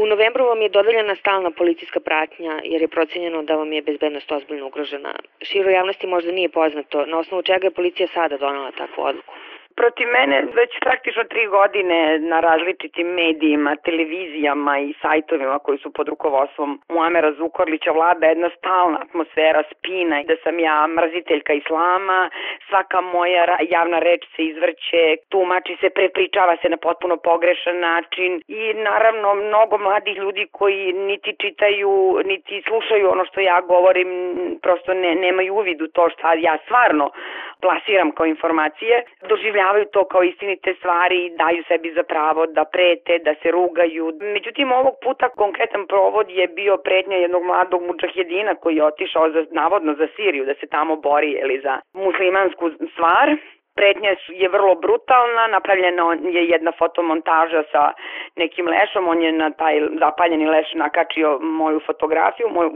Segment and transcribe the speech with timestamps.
[0.00, 4.32] U novembru vam je dodeljena stalna policijska pratnja jer je procenjeno da vam je bezbednost
[4.32, 5.14] ozbiljno ugrožena.
[5.42, 9.34] Širo javnosti možda nije poznato na osnovu čega je policija sada donela takvu odluku
[9.80, 16.08] protiv mene već praktično tri godine na različitim medijima, televizijama i sajtovima koji su pod
[16.08, 22.30] rukovodstvom Muamera Zukorlića vlada jedna stalna atmosfera spina i da sam ja mraziteljka islama,
[22.68, 28.74] svaka moja javna reč se izvrće, tumači se, prepričava se na potpuno pogrešan način i
[28.74, 34.08] naravno mnogo mladih ljudi koji niti čitaju, niti slušaju ono što ja govorim,
[34.62, 37.10] prosto ne, nemaju uvid u to šta ja stvarno
[37.60, 43.18] plasiram kao informacije, doživljavaju to kao istinite stvari i daju sebi za pravo da prete,
[43.18, 44.12] da se rugaju.
[44.20, 49.44] Međutim, ovog puta konkretan provod je bio pretnja jednog mladog mučahjedina koji je otišao za,
[49.50, 53.36] navodno za Siriju, da se tamo bori ili za muslimansku stvar
[53.78, 56.02] pretnja je vrlo brutalna, napravljena
[56.36, 57.82] je jedna fotomontaža sa
[58.36, 62.70] nekim lešom, on je na taj zapaljeni leš nakačio moju fotografiju, moju,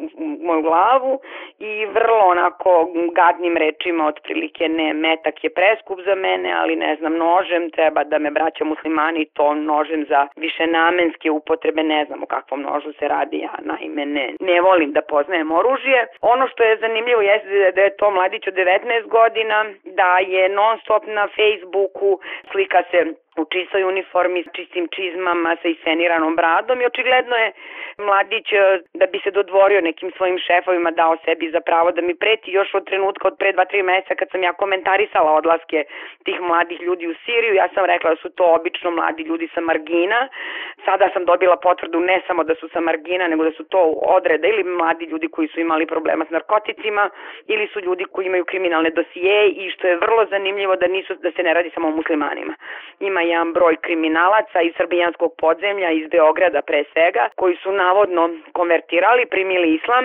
[0.46, 1.20] moju glavu
[1.58, 7.14] i vrlo onako gadnim rečima otprilike ne, metak je preskup za mene, ali ne znam,
[7.16, 12.26] nožem treba da me braća muslimani to nožem za više namenske upotrebe, ne znam o
[12.26, 16.06] kakvom nožu se radi, ja naime ne, ne volim da poznajem oružje.
[16.20, 20.78] Ono što je zanimljivo jeste da je to mladić od 19 godina, da je non
[20.78, 22.18] stop Photoshop на Facebooku,
[22.52, 23.21] слика се.
[23.36, 27.52] U čistoj uniformi, s čistim čizmama, sa isceniranom bradom i očigledno je
[27.98, 32.14] mladić e, da bi se dodvorio nekim svojim šefovima dao sebi za pravo da mi
[32.14, 35.84] preti još od trenutka od pre 2-3 meseca kad sam ja komentarisala odlaske
[36.24, 37.54] tih mladih ljudi u Siriju.
[37.54, 40.28] Ja sam rekla da su to obično mladi ljudi sa margina.
[40.84, 43.80] Sada sam dobila potvrdu ne samo da su sa margina, nego da su to
[44.16, 47.10] odreda ili mladi ljudi koji su imali problema s narkoticima
[47.46, 51.30] ili su ljudi koji imaju kriminalne dosije i što je vrlo zanimljivo da nisu da
[51.32, 52.54] se ne radi samo o muslimanima.
[53.00, 59.26] Ima jedan broj kriminalaca iz srbijanskog podzemlja, iz Beograda pre svega, koji su navodno konvertirali,
[59.26, 60.04] primili islam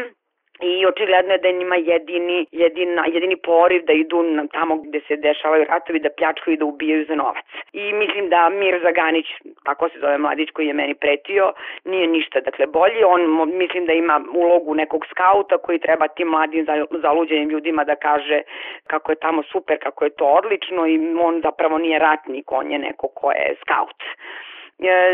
[0.61, 5.00] i očigledno je da je njima jedini, jedina, jedini poriv da idu na tamo gde
[5.07, 7.45] se dešavaju ratovi, da pljačkaju i da ubijaju za novac.
[7.73, 9.25] I mislim da Mir Zaganić,
[9.63, 11.53] tako se zove mladić koji je meni pretio,
[11.85, 13.03] nije ništa dakle bolji.
[13.03, 13.22] On
[13.57, 18.41] mislim da ima ulogu nekog skauta koji treba tim mladim zaluđenim ljudima da kaže
[18.88, 22.79] kako je tamo super, kako je to odlično i on zapravo nije ratnik, on je
[22.79, 24.03] neko ko je skaut.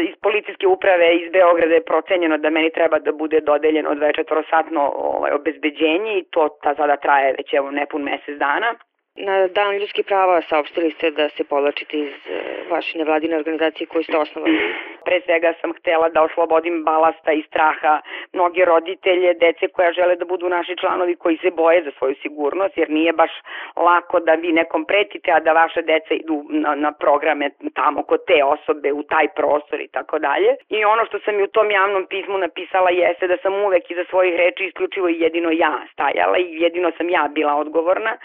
[0.10, 5.32] Iz policijske uprave iz Beograda je procenjeno da meni treba da bude dodeljeno 24-satno ovaj,
[5.32, 8.76] obezbeđenje i to ta sada traje već evo nepun mesec dana.
[9.16, 14.04] Na Dan ljudskih prava saopštili ste da se povlačite iz e, vaše nevladine organizacije koju
[14.04, 14.60] ste osnovali.
[15.06, 18.02] Pre svega sam htela da oslobodim balasta i straha
[18.34, 22.78] mnoge roditelje, dece koja žele da budu naši članovi koji se boje za svoju sigurnost,
[22.78, 23.32] jer nije baš
[23.76, 28.26] lako da vi nekom pretite, a da vaše deca idu na, na programe tamo kod
[28.26, 30.56] te osobe, u taj prostor i tako dalje.
[30.70, 34.04] I ono što sam i u tom javnom pismu napisala jeste da sam uvek iza
[34.10, 38.18] svojih reči isključivo i jedino ja stajala i jedino sam ja bila odgovorna.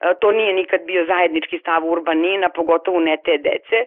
[0.00, 3.78] E, to nije nikad bio zajednički stav Urbanina, pogotovo ne te dece.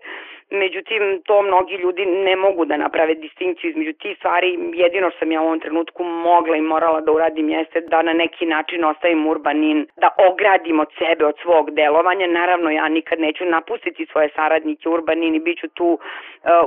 [0.50, 4.60] Međutim, to mnogi ljudi ne mogu da naprave distinkciju između tih stvari.
[4.74, 8.14] Jedino što sam ja u ovom trenutku mogla i morala da uradim jeste da na
[8.14, 12.28] neki način ostavim Urbanin, da ogradim od sebe, od svog delovanja.
[12.28, 16.00] Naravno, ja nikad neću napustiti svoje saradnike Urbanin i bit ću tu uh,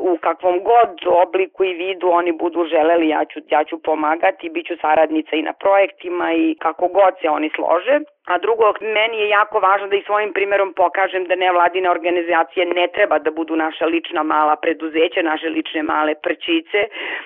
[0.01, 0.91] u kakvom god
[1.27, 5.43] obliku i vidu oni budu želeli, ja ću, ja ću pomagati, bit ću saradnica i
[5.43, 8.01] na projektima i kako god se oni slože.
[8.27, 12.87] A drugo, meni je jako važno da i svojim primerom pokažem da nevladine organizacije ne
[12.95, 16.81] treba da budu naša lična mala preduzeća, naše lične male prčice,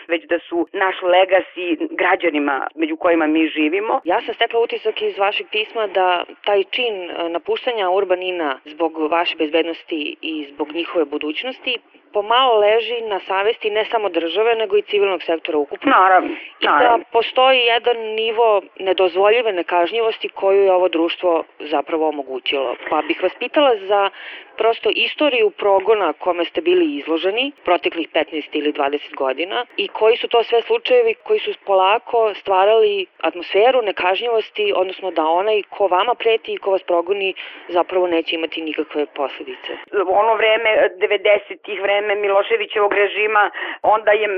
[0.09, 1.67] već da su naš legasi
[2.01, 4.01] građanima među kojima mi živimo.
[4.05, 9.35] Ja sam stekla utisak iz vašeg pisma da taj čin e, napuštanja urbanina zbog vaše
[9.37, 11.79] bezbednosti i zbog njihove budućnosti
[12.15, 15.91] pomalo leži na savesti ne samo države, nego i civilnog sektora ukupno.
[15.91, 16.31] Naravno.
[16.61, 22.75] I da postoji jedan nivo nedozvoljive nekažnjivosti koju je ovo društvo zapravo omogućilo.
[22.91, 24.11] Pa bih vas pitala za
[24.57, 30.29] prosto istoriju progona kome ste bili izloženi proteklih 15 ili 20 godina i koji su
[30.29, 36.53] to sve slučajevi koji su polako stvarali atmosferu nekažnjivosti, odnosno da onaj ko vama preti
[36.53, 37.35] i ko vas progoni
[37.69, 39.73] zapravo neće imati nikakve posledice.
[40.09, 43.51] Ono vreme, 90-ih vreme Miloševićevog režima,
[43.83, 44.29] onda je,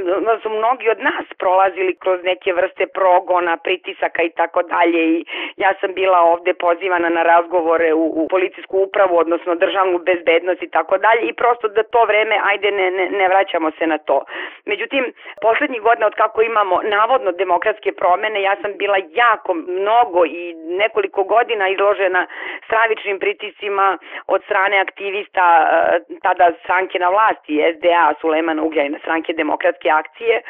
[0.42, 5.24] su mnogi od nas prolazili kroz neke vrste progona, pritisaka i tako dalje i
[5.56, 10.70] ja sam bila ovde pozivana na razgovore u, u policijsku upravu, odnosno državnu bezbednost i
[10.70, 14.24] tako dalje i prosto da to vreme, ajde ne, ne, ne vraćamo se na to.
[14.64, 20.54] Međutim, poslednjih godina od kako imamo navodno demokratske promene, ja sam bila jako mnogo i
[20.54, 22.26] nekoliko godina izložena
[22.66, 29.88] stravičnim pritiscima od strane aktivista eh, tada stranke na vlasti, SDA, Sulejmana Ugljajna, stranke demokratske
[29.90, 30.42] akcije,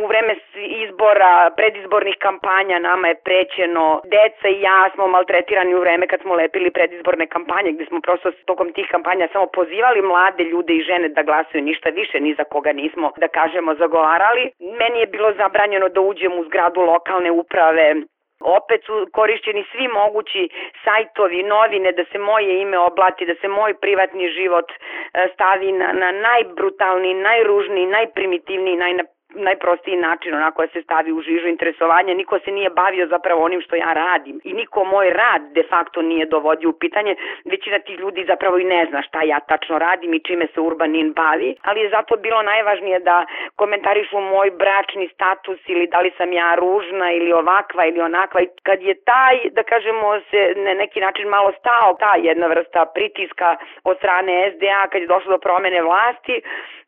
[0.00, 0.34] u vreme
[0.84, 6.34] izbora, predizbornih kampanja nama je prećeno, deca i ja smo maltretirani u vreme kad smo
[6.34, 11.08] lepili predizborne kampanje, gde smo prosto tokom tih kampanja samo pozivali mlade ljude i žene
[11.08, 14.50] da glasaju ništa više, ni za koga nismo, da kažemo, zagovarali.
[14.80, 17.94] Meni je bilo zabranjeno da uđem u zgradu lokalne uprave,
[18.44, 20.48] opet su korišćeni svi mogući
[20.84, 25.92] sajtovi, novine, da se moje ime oblati, da se moj privatni život e, stavi na,
[25.92, 32.38] na najbrutalniji, najružniji, najprimitivniji, najna najprostiji način onako da se stavi u žižu interesovanja, niko
[32.38, 34.40] se nije bavio zapravo onim što ja radim.
[34.44, 38.64] I niko moj rad de facto nije dovodio u pitanje, većina tih ljudi zapravo i
[38.64, 42.42] ne zna šta ja tačno radim i čime se Urbanin bavi, ali je zato bilo
[42.42, 43.26] najvažnije da
[43.56, 48.40] komentarišu moj bračni status ili da li sam ja ružna ili ovakva ili onakva.
[48.42, 52.86] I kad je taj, da kažemo, se na neki način malo stao ta jedna vrsta
[52.94, 56.42] pritiska od strane SDA kad je došlo do promene vlasti,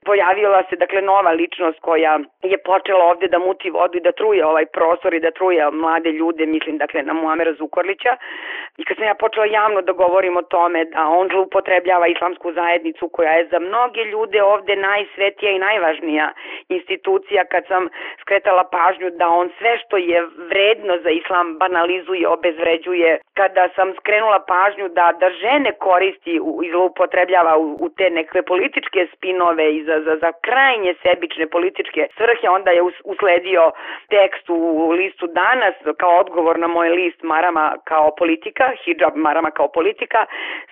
[0.04, 4.46] pojavila se dakle nova ličnost koja je počela ovde da muti vodu i da truje
[4.46, 8.16] ovaj prostor i da truje mlade ljude, mislim dakle na Muamera Zukorlića.
[8.76, 13.08] I kad sam ja počela javno da govorim o tome da on zloupotrebljava islamsku zajednicu
[13.08, 16.32] koja je za mnoge ljude ovde najsvetija i najvažnija
[16.68, 17.88] institucija, kad sam
[18.20, 24.38] skretala pažnju da on sve što je vredno za islam banalizuje, obezvređuje, kada sam skrenula
[24.48, 26.34] pažnju da, da žene koristi
[26.64, 32.06] i zloupotrebljava u, u te neke političke spinove i za, za, za krajnje sebične političke
[32.16, 33.72] svrhe, onda je usledio
[34.08, 39.68] tekst u listu danas kao odgovor na moj list Marama kao politika, hijab Marama kao
[39.68, 40.26] politika,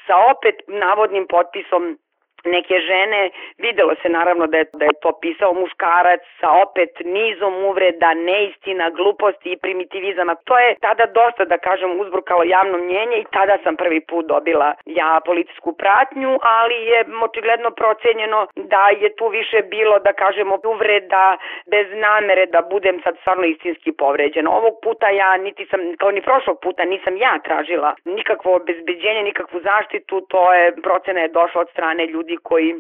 [0.07, 1.99] sa opet navodnim potpisom
[2.45, 7.55] neke žene, videlo se naravno da je, da je to pisao muškarac sa opet nizom
[7.65, 10.35] uvreda, neistina, gluposti i primitivizama.
[10.35, 14.75] To je tada dosta, da kažem, uzbrukalo javno mnjenje i tada sam prvi put dobila
[14.87, 21.37] ja policijsku pratnju, ali je očigledno procenjeno da je tu više bilo, da kažemo, uvreda
[21.67, 24.51] bez namere da budem sad stvarno istinski povređena.
[24.51, 29.61] Ovog puta ja niti sam, kao ni prošlog puta, nisam ja tražila nikakvo obezbeđenje, nikakvu
[29.61, 32.75] zaštitu, to je procena je došla od strane ljudi ljudi koji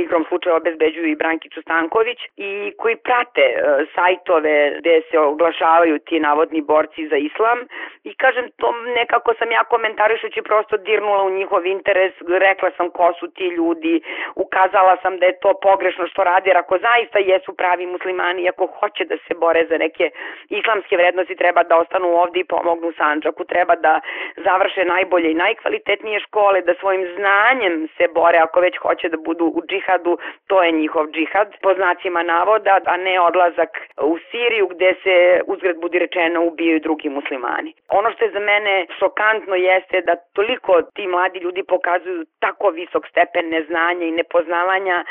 [0.00, 3.56] igrom slučaja obezbeđuju i Brankicu Stanković i koji prate e,
[3.94, 7.58] sajtove gde se oglašavaju ti navodni borci za islam.
[8.04, 13.12] I kažem to nekako sam ja komentarišući prosto dirnula u njihov interes, rekla sam ko
[13.18, 14.00] su ti ljudi,
[14.34, 18.66] ukazala sam da je to pogrešno što radi, jer ako zaista jesu pravi muslimani, ako
[18.66, 20.10] hoće da se bore za neke
[20.48, 24.00] islamske vrednosti, treba da ostanu ovde i pomognu Sanđaku, treba da
[24.36, 29.44] završe najbolje i najkvalitetnije škole, da svojim znanjem se bore ako već hoće da budu
[29.58, 30.18] u džihadu,
[30.48, 33.72] to je njihov džihad, po znacima navoda, a ne odlazak
[34.12, 37.70] u Siriju gde se uzgred budi rečeno ubijaju drugi muslimani.
[37.88, 43.04] Ono što je za mene šokantno jeste da toliko ti mladi ljudi pokazuju tako visok
[43.12, 45.04] stepen neznanja i nepoznavanja,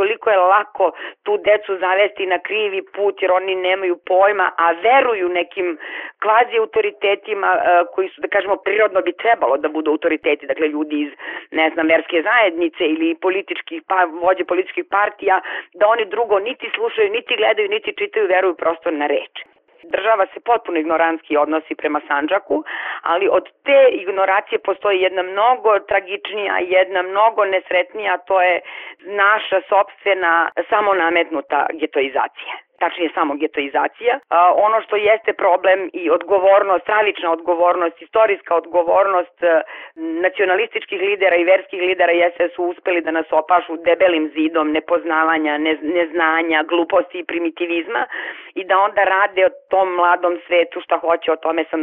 [0.00, 0.86] toliko je lako
[1.24, 5.78] tu decu zavesti na krivi put jer oni nemaju pojma, a veruju nekim
[6.22, 7.60] kvazi autoritetima e,
[7.94, 11.12] koji su, da kažemo, prirodno bi trebalo da budu autoriteti, dakle ljudi iz,
[11.50, 15.40] ne znam, verske zajednice ili političkih, pa, vođe političkih partija,
[15.74, 19.34] da oni drugo niti slušaju, niti gledaju, niti čitaju, veruju prosto na reč.
[19.82, 22.64] Država se potpuno ignorantski odnosi prema Sanđaku,
[23.02, 28.60] ali od te ignoracije postoji jedna mnogo tragičnija, jedna mnogo nesretnija, to je
[29.00, 34.18] naša sobstvena samonametnuta getoizacija tačnije samo getoizacija.
[34.28, 39.60] A, ono što jeste problem i odgovornost, stravična odgovornost, istorijska odgovornost e,
[39.96, 45.78] nacionalističkih lidera i verskih lidera jeste su uspeli da nas opašu debelim zidom nepoznavanja, ne,
[45.82, 48.06] neznanja, gluposti i primitivizma
[48.54, 51.80] i da onda rade o tom mladom svetu šta hoće, o tome sam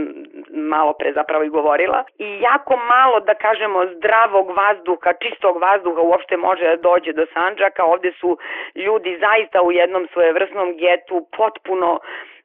[0.50, 2.04] malo pre zapravo i govorila.
[2.18, 7.84] I jako malo, da kažemo, zdravog vazduha, čistog vazduha uopšte može da dođe do Sanđaka.
[7.84, 8.38] Ovde su
[8.76, 12.00] ljudi zaista u jednom svojevrsnom getu potpuno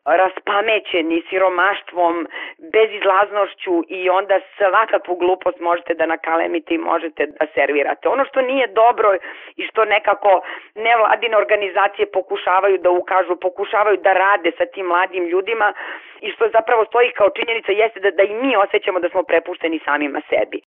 [0.04, 2.28] raspamećeni siromaštvom,
[2.73, 8.09] bezizlaznošću i onda svakakvu glupost možete da nakalemite i možete da servirate.
[8.09, 9.09] Ono što nije dobro
[9.56, 10.42] i što nekako
[10.75, 15.73] nevladine organizacije pokušavaju da ukažu, pokušavaju da rade sa tim mladim ljudima
[16.20, 19.80] i što zapravo stoji kao činjenica jeste da, da i mi osjećamo da smo prepušteni
[19.85, 20.59] samima sebi.